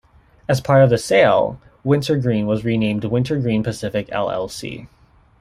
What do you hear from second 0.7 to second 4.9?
of the sale, Wintergreen was renamed Wintergreen Pacific Llc.